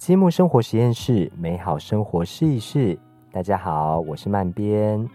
[0.00, 2.98] 积木生活实验室，美好生活试一试。
[3.30, 5.06] 大家好，我是曼边。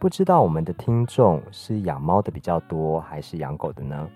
[0.00, 4.10] 不知道我们的听众是养猫的比较多，还是养狗的呢？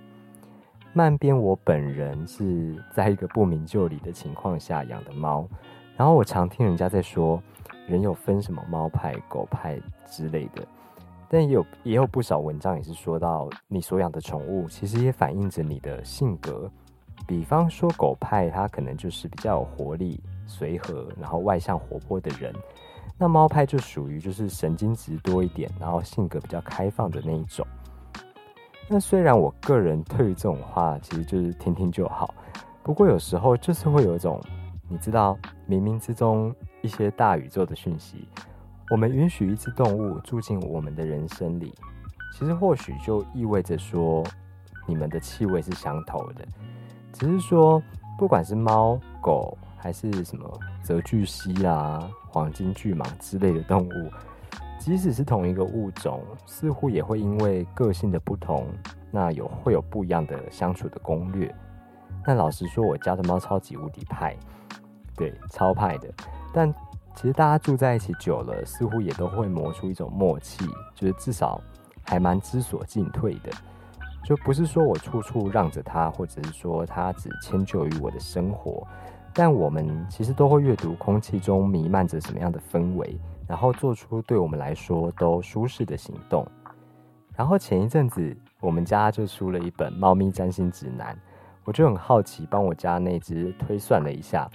[0.93, 5.47] 曼边我本人是在一个不明就里的情况下养的猫，
[5.97, 7.41] 然后我常听人家在说，
[7.87, 10.67] 人有分什么猫派、狗派之类的，
[11.29, 16.69] 但也有也有不少文章也是说到，你所养的宠物其实也反映着你的性格。
[17.27, 22.53] 比方说，狗派它可能就是比较有活力、随和，然后外向活泼的人；
[23.19, 27.67] 那猫派就属于就是神经质多一点，然后性格比较开放的那一种。
[28.89, 32.33] 那虽然我个人对于这种话其实就是听听就好，
[32.85, 34.41] 不过有时候就是会有一种，
[34.89, 35.37] 你知道，
[35.69, 38.29] 冥冥之中一些大宇宙的讯息，
[38.89, 41.75] 我们允许一只动物住进我们的人生里，
[42.33, 44.23] 其实或许就意味着说，
[44.87, 46.47] 你们的气味是相投的。
[47.19, 47.83] 只是说，
[48.19, 50.47] 不管是猫、狗，还是什么
[50.83, 54.11] 泽巨蜥啊、黄金巨蟒之类的动物，
[54.79, 58.67] 即使是同一个物种，似乎也会因为个性的不同，
[59.11, 61.53] 那有会有不一样的相处的攻略。
[62.27, 64.37] 那老实说，我家的猫超级无敌派，
[65.17, 66.13] 对，超派的。
[66.53, 66.71] 但
[67.15, 71.59] 其实大家住在一起久了，似乎也都会磨出一种默契，就是至少
[72.05, 73.51] 还蛮知所进退的。
[74.27, 78.85] 就不是说我处处让着他，或者是说他只迁就于我的生活，
[79.33, 86.45] 但我们其实都会阅读空气中弥漫着什么样的氛围，然后做出对我们来说都舒适的行动。
[87.37, 91.17] 然后前一阵子我们家就出了一本猫咪占星指南，
[91.63, 94.51] 我就很好奇，帮我家那只推算了一下，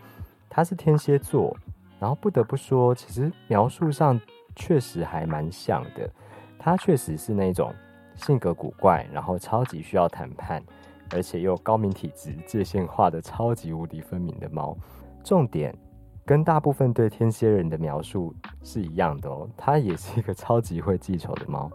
[0.50, 1.56] 它是天蝎座，
[1.98, 4.20] 然后不得不说，其实描述上
[4.54, 6.10] 确实还蛮像的，
[6.60, 7.74] 它确实是那种。
[8.26, 10.64] 性格古怪，然后超级需要谈判，
[11.10, 14.78] 而且又高敏体质，界限画的超级无敌分明的猫。
[15.24, 15.76] 重点
[16.24, 21.70] 跟大部分对天蝎人的描述是一样的哦，它也是一个超级会记仇的猫。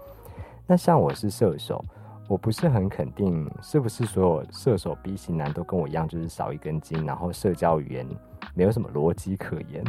[0.69, 1.85] 那像我是射手，
[2.29, 8.07] 我不是很肯定是不是所有射手 B 型男都跟我一样，就是少一根筋，然后社交语言
[8.55, 9.85] 没有什么逻辑可言。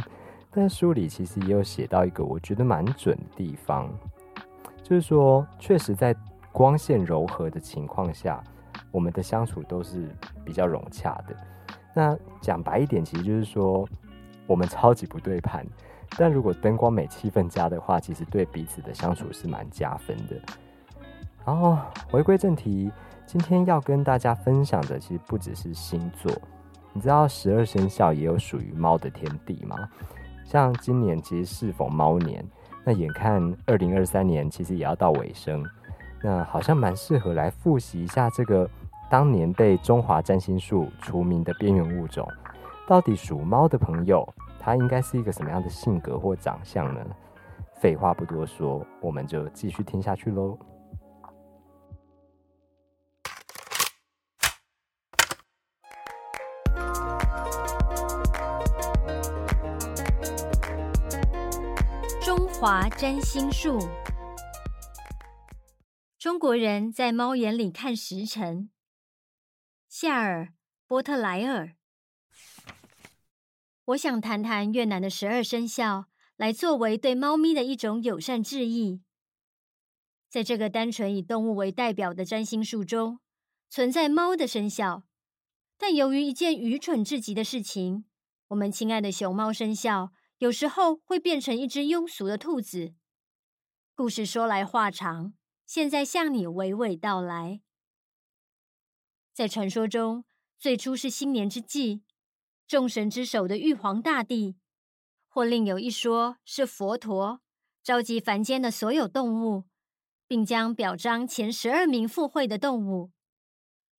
[0.50, 3.88] 但书里其实也有写到一个我觉得蛮准的地方，
[4.82, 6.12] 就是说确实在。
[6.58, 8.42] 光线柔和的情况下，
[8.90, 10.08] 我们的相处都是
[10.44, 11.36] 比较融洽的。
[11.94, 13.88] 那讲白一点，其实就是说，
[14.44, 15.64] 我们超级不对盘。
[16.16, 20.34] 但如果灯光美、气氛佳的话，其实对彼此的相处是蛮加分的。
[21.46, 21.78] 然后
[22.10, 22.90] 回归正题，
[23.24, 26.32] 今天要跟大家分享的，其实不只是星座。
[26.92, 29.76] 你知道十二生肖也有属于猫的天地吗？
[30.44, 32.44] 像今年其实是逢猫年，
[32.82, 35.64] 那眼看二零二三年其实也要到尾声。
[36.22, 38.68] 那好像蛮适合来复习一下这个
[39.08, 42.28] 当年被中华占星术除名的边缘物种，
[42.86, 44.28] 到底属猫的朋友，
[44.58, 47.00] 他应该是一个什么样的性格或长相呢？
[47.80, 50.58] 废话不多说，我们就继续听下去喽。
[62.20, 63.78] 中华占星术。
[66.28, 68.68] 中国人在猫眼里看时辰。
[69.88, 70.44] 夏尔·
[70.86, 71.74] 波特莱尔，
[73.86, 79.00] 我想谈谈越南的十二生肖，来作为对猫咪的一种友善致意。
[80.28, 83.20] 在这个单纯以动物为代表的占星术中，
[83.70, 85.04] 存在猫的生肖，
[85.78, 88.04] 但由于一件愚蠢至极的事情，
[88.48, 92.92] 我们亲爱的熊猫生肖有时候会变成一只庸俗的兔子。
[93.94, 95.32] 故事说来话长。
[95.68, 97.60] 现在向你娓娓道来。
[99.34, 100.24] 在传说中，
[100.58, 102.00] 最初是新年之际，
[102.66, 104.56] 众神之首的玉皇大帝，
[105.28, 107.42] 或另有一说是佛陀，
[107.82, 109.66] 召集凡间的所有动物，
[110.26, 113.10] 并将表彰前十二名赴会的动物。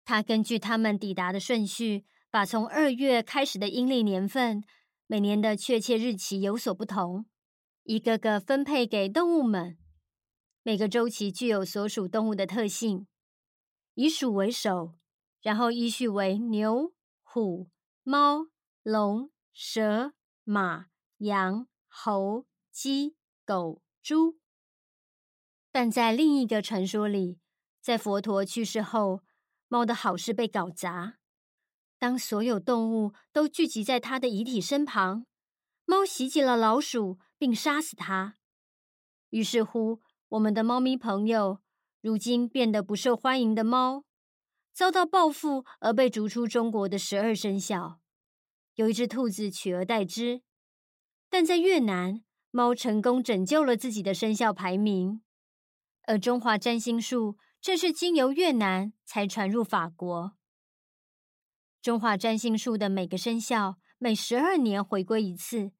[0.03, 4.63] 他根据他们抵达的顺序，把从二月开始的阴历年份，
[5.05, 7.27] 每年的确切日期有所不同，
[7.83, 9.77] 一个个分配给动物们。
[10.61, 13.07] 每个周期具有所属动物的特性，
[13.93, 14.93] 以鼠为首，
[15.41, 17.69] 然后依序为牛、虎、
[18.03, 18.47] 猫、
[18.83, 20.11] 龙、蛇、
[20.43, 20.87] 马、
[21.19, 23.15] 羊、猴、鸡、
[23.45, 24.37] 狗、猪。
[25.71, 27.39] 但在另一个传说里，
[27.79, 29.21] 在佛陀去世后，
[29.69, 31.19] 猫的好事被搞砸。
[31.97, 35.25] 当所有动物都聚集在他的遗体身旁，
[35.85, 38.35] 猫袭击了老鼠，并杀死它。
[39.29, 40.01] 于是乎。
[40.29, 41.59] 我们的猫咪朋友，
[42.01, 44.03] 如今变得不受欢迎的猫，
[44.71, 47.99] 遭到报复而被逐出中国的十二生肖。
[48.75, 50.43] 有一只兔子取而代之。
[51.31, 55.21] 但在越南，猫成功拯救了自己的生肖排名，
[56.03, 60.33] 而中华占星术正是经由越南才传入法国。
[61.81, 65.71] 中华占星术的每个生肖每十二年回归一次，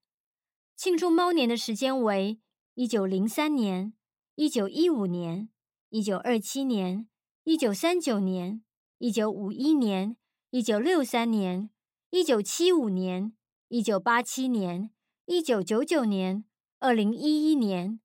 [0.76, 2.40] 庆祝猫年的时间为
[2.74, 3.94] 一九零三年、
[4.42, 5.50] 一九一五年、
[5.90, 7.10] 一九二七年、
[7.44, 8.62] 一九三九年、
[8.98, 10.16] 一九五一年、
[10.52, 11.70] 一九六三年、
[12.10, 13.34] 一九七五年、
[13.68, 14.92] 一九八七年。
[15.26, 16.46] 一九九九年、
[16.80, 18.00] 二零一一年，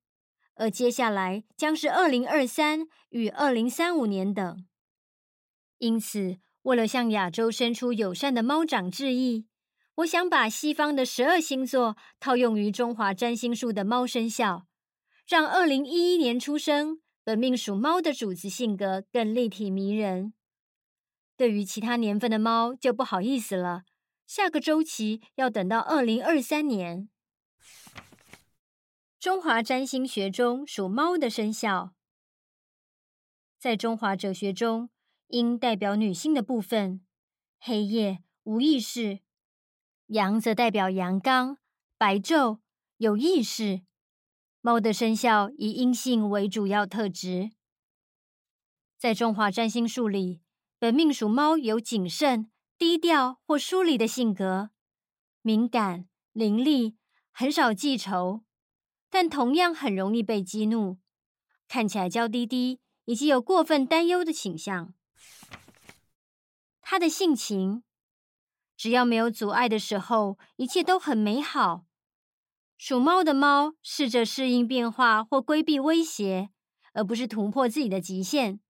[0.57, 4.67] 而接下来将是二零二三与二零三五年等。
[5.79, 9.47] 因此，为了向亚洲伸出友善的猫掌致意，
[9.99, 14.67] 我想把西方的十二星座套用于中华占星术的猫生肖，
[15.27, 20.35] 让二零一一年出生、本命属猫的主子性格更立体迷人。
[21.37, 23.85] 对于其他年份的猫就不好意思了，
[24.27, 27.09] 下个周期要等到二零二三年。
[29.19, 31.95] 中华占星学中属猫的生肖，
[33.59, 34.91] 在中华哲学中，
[35.29, 37.01] 阴代表女性的部分，
[37.59, 39.21] 黑夜、无意识；
[40.09, 41.57] 阳则代表阳刚、
[41.97, 42.59] 白昼、
[42.99, 43.81] 有意识。
[44.67, 47.51] 猫的生肖以阴性为主要特质。
[48.97, 50.41] 在中华占星术里，
[50.79, 54.71] 本命属猫有谨慎、低调或疏离的性格，
[55.43, 56.95] 敏感、伶俐，
[57.31, 58.43] 很少记仇。
[59.11, 60.97] 但同样很容易被激怒，
[61.69, 64.95] 看起来娇滴滴，以及有过分担忧的倾向。
[66.81, 67.85] 他的性情，
[68.79, 71.85] 只要没有阻碍的时候，一切都很美好。
[72.87, 76.51] 属猫的猫试着适应变化或规避威胁，
[76.93, 78.61] 而不是突破自己的极限。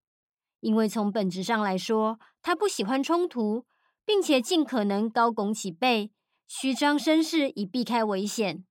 [0.61, 3.67] 因为从本质上来说，它不喜欢冲突，
[4.05, 6.13] 并且尽可能高拱起背，
[6.47, 8.65] 虚张声势以避开危险。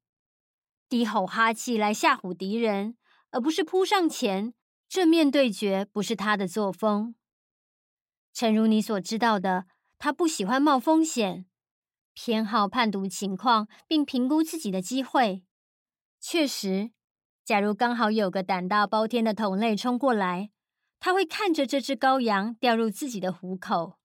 [0.87, 2.95] 低吼哈气来吓唬敌人，
[3.31, 4.53] 而不是扑上前
[4.87, 7.15] 正面对决，不是他的作风。
[8.31, 9.65] 诚如你所知道的，
[9.99, 11.45] 他不喜欢冒风险，
[12.13, 15.43] 偏好判读情况并评估自己的机会。
[16.19, 16.91] 确实，
[17.43, 20.51] 假如刚好有个胆大包天的同类冲过来，
[20.99, 23.97] 他会看着这只羔羊掉入自己的虎口。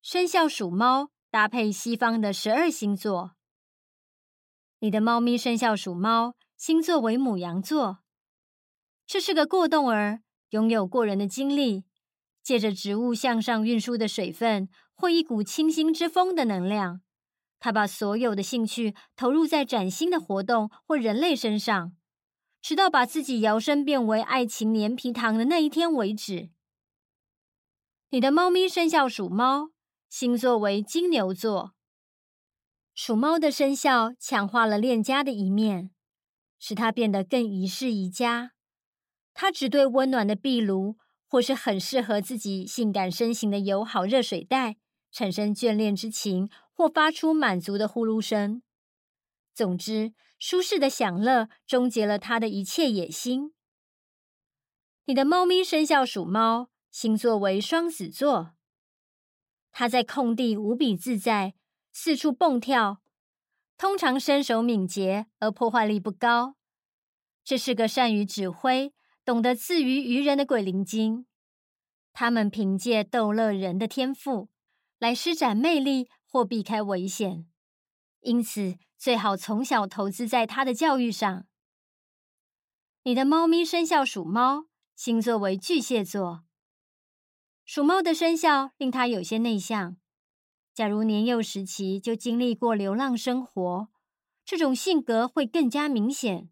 [0.00, 3.32] 生肖属猫，搭配西方的十二星座。
[4.78, 7.98] 你的猫咪生肖属猫，星座为母羊座。
[9.06, 11.84] 这是个过动儿，拥有过人的精力，
[12.42, 17.02] 借着植物向上运输的水分或一股清新之风的能量，
[17.58, 21.92] 他把所有的兴趣投入在崭新的活动或人类身上，
[22.60, 26.50] 直到把自己摇身变为爱情黏皮糖的那一天为止。
[28.10, 29.70] 你的猫咪生肖属猫，
[30.08, 31.74] 星座为金牛座。
[32.94, 35.90] 属猫的生肖强化了恋家的一面，
[36.58, 38.52] 使它变得更宜室宜家。
[39.34, 40.96] 它只对温暖的壁炉，
[41.28, 44.78] 或是很适合自己性感身形的友好热水袋
[45.12, 48.62] 产生眷恋之情，或发出满足的呼噜声。
[49.54, 53.52] 总之，舒适的享乐终结了它的一切野心。
[55.04, 58.54] 你的猫咪生肖属猫，星座为双子座。
[59.70, 61.54] 它在空地无比自在。
[61.90, 63.02] 四处蹦跳，
[63.76, 66.54] 通常身手敏捷而破坏力不高。
[67.42, 68.92] 这是个善于指挥、
[69.28, 71.26] 懂得自娱于人的鬼灵精。
[72.14, 74.48] 他们凭借逗乐人的天赋
[74.98, 77.46] 来施展魅力或避开危险，
[78.20, 81.44] 因此最好从小投资在他的教育上。
[83.02, 84.64] 你的猫咪生肖属猫，
[84.96, 86.44] 星座为巨蟹座。
[87.66, 89.98] 属猫的生肖令他有些内向。
[90.72, 93.88] 假如年幼时期就经历过流浪生活，
[94.46, 96.48] 这种性格会更加明显。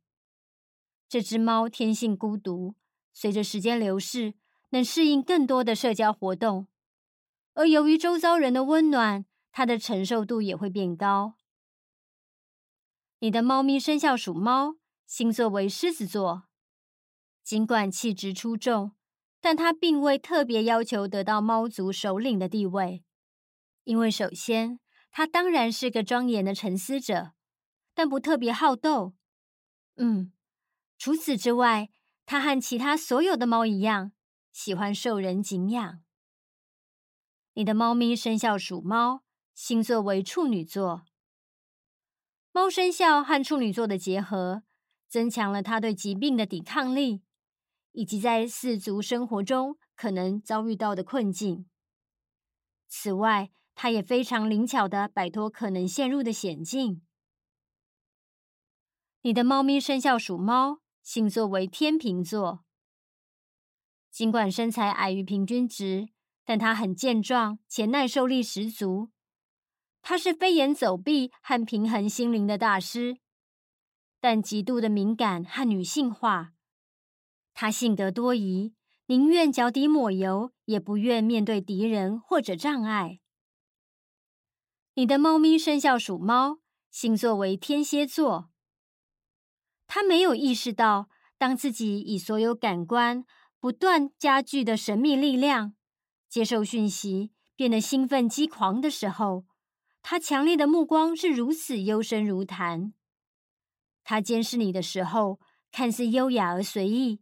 [1.09, 2.75] 这只猫天性孤独，
[3.13, 4.35] 随着时间流逝，
[4.71, 6.67] 能适应更多的社交活动，
[7.55, 11.35] 而由于周遭人的温暖，它的承受度也会变高。
[13.21, 16.45] 你的猫咪生肖属猫，星座为狮子座。
[17.43, 18.93] 尽管气质出众，
[19.41, 23.05] 但它并未特别要求得到猫族首领的地位。
[23.85, 24.81] 因为首先，
[25.13, 27.33] 它当然是个庄严的沉思者，
[27.95, 29.15] 但不特别好斗。
[29.95, 30.33] 嗯，
[30.99, 31.91] 除此之外，
[32.25, 34.13] 它和其他所有的猫一样，
[34.53, 36.03] 喜欢受人敬仰。
[37.55, 39.23] 你的猫咪生肖属猫，
[39.55, 41.05] 星座为处女座。
[42.53, 44.63] 猫生肖和处女座的结合，
[45.09, 47.23] 增强了它对疾病的抵抗力，
[47.93, 51.67] 以及在四足生活中可能遭遇到的困境。
[52.89, 57.03] 此外，它也非常灵巧的摆脱可能陷入的险境。
[59.21, 62.65] 你的猫咪生肖属猫，星座为天秤座。
[64.11, 66.09] 尽管身材矮于平均值，
[66.45, 69.11] 但它很健壮且耐受力十足。
[70.03, 73.19] 它是飞檐走壁和平衡心灵的大师，
[74.19, 76.55] 但极度的敏感和女性化。
[77.55, 78.75] 它性格多疑，
[79.07, 83.21] 宁愿脚底抹油，也不愿面对敌人或者障碍。
[84.95, 86.59] 你的猫咪生肖属猫，
[86.91, 88.51] 星座为天蝎座。
[89.97, 93.25] 他没有意识到，当自己以所有感官
[93.59, 95.75] 不断加剧的神秘力量
[96.29, 99.47] 接受讯息，变得兴奋激狂的时候，
[100.03, 102.93] 他强烈的目光是如此幽深如潭。
[104.05, 105.41] 他监视你的时候，
[105.73, 107.21] 看似优雅而随意；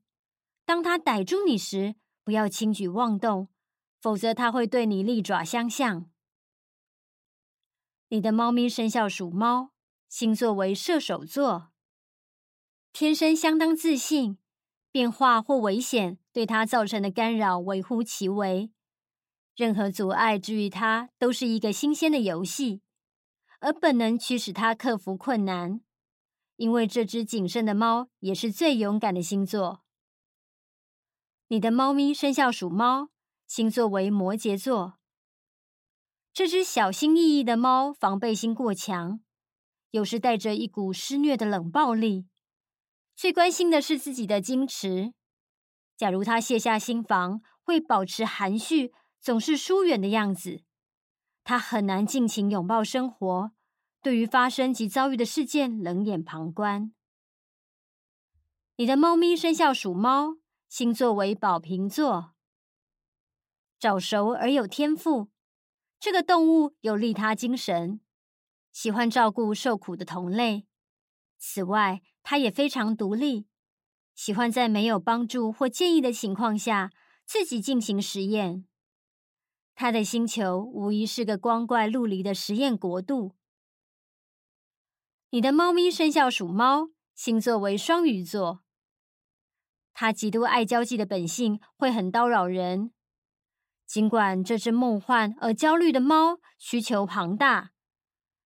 [0.65, 3.51] 当他逮住你时，不要轻举妄动，
[4.01, 6.11] 否则他会对你利爪相向。
[8.09, 9.71] 你的猫咪生肖属猫，
[10.09, 11.71] 星座为射手座。
[12.95, 14.39] 天生相当自信，
[14.93, 18.71] 变化或危险对他造成的干扰微乎其微。
[19.57, 22.83] 任何阻碍之于他都是一个新鲜的游戏，
[23.59, 25.81] 而本能驱使他克服困难。
[26.55, 29.83] 因为这只谨慎的猫也是最勇敢的星座。
[31.49, 33.09] 你的猫咪生肖属猫，
[33.49, 35.01] 星座为摩羯座。
[36.33, 39.19] 这只小心翼翼的猫防备心过强，
[39.91, 42.29] 有时带着一股施虐的冷暴力。
[43.17, 45.15] 最关心的是自己的矜持。
[45.97, 50.63] 假如他卸下心防，会保持含蓄、总是疏远的样子。
[51.45, 53.53] 他很难尽情拥抱生活，
[54.03, 56.93] 对于发生及遭遇的事件冷眼旁观。
[58.77, 62.35] 你的猫咪生肖属猫，星座为宝瓶座。
[63.79, 65.29] 早熟而有天赋，
[66.01, 68.01] 这个动物有利他精神，
[68.73, 70.67] 喜欢照顾受苦的同类。
[71.39, 73.47] 此外，他也非常独立，
[74.15, 76.91] 喜欢在没有帮助或建议的情况下
[77.25, 78.65] 自己进行实验。
[79.75, 83.37] 他的星球无疑是个光怪陆离的实验国度。
[85.31, 88.63] 你的猫咪生肖属猫，星座为双鱼座。
[89.93, 92.93] 它极度爱交际的本性会很叨扰人。
[93.85, 97.73] 尽管这只梦幻而焦虑的猫需求庞大，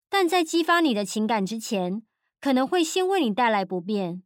[0.08, 2.07] 但在激发你的情感之前。
[2.40, 4.22] 可能会先为你带来不便。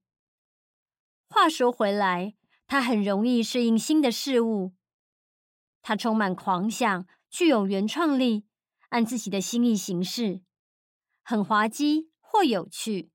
[1.28, 2.34] 话说回来，
[2.66, 4.72] 他很容易适应新的事物。
[5.80, 8.44] 他充满狂想，具有原创力，
[8.90, 10.42] 按自己的心意行事，
[11.22, 13.10] 很滑稽或有趣。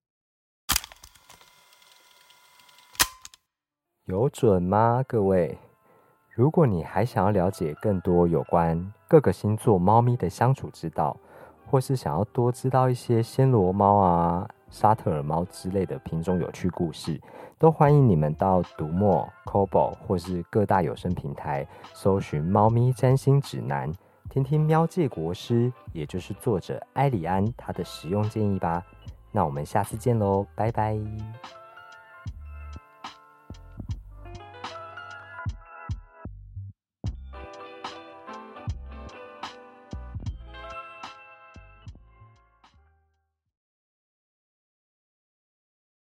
[4.06, 5.60] 有准吗，各位？
[6.32, 11.20] 如果你还想要了解更多有关各个星座猫咪的相处之道，
[11.66, 14.50] 或是想要多知道一些暹罗猫啊。
[14.70, 17.20] 沙特尔猫之类的品种有趣故事，
[17.58, 23.92] 都欢迎你们到读墨、Kobo 或是各大有声平台搜寻《猫咪占星指南》，
[24.30, 28.84] 听听喵界国师，也就是作者埃里安他的实用建议吧。
[29.32, 30.98] 那我们下次见喽，拜拜。